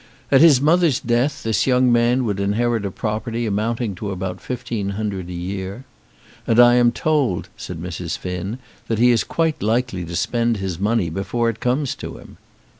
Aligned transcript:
At 0.31 0.41
his 0.41 0.59
mother's 0.59 0.99
death 0.99 1.43
this 1.43 1.67
young 1.67 1.91
man 1.91 2.25
would 2.25 2.39
inherit 2.39 2.87
a 2.87 2.89
property 2.89 3.45
amounting 3.45 3.93
to 4.01 4.09
about 4.09 4.41
fifteen 4.41 4.89
hundred 4.97 5.29
a 5.29 5.31
year. 5.31 5.85
"And 6.47 6.59
I 6.59 6.73
am 6.73 6.91
told," 6.91 7.49
said 7.55 7.79
Mrs. 7.79 8.17
Finn, 8.17 8.57
"that 8.87 8.97
he 8.97 9.11
is 9.11 9.23
quite 9.23 9.61
likely 9.61 10.03
to 10.05 10.15
spend 10.15 10.57
his 10.57 10.79
money 10.79 11.11
before 11.11 11.51
it 11.51 11.59
comes 11.59 11.93
to 11.97 12.17
him." 12.17 12.37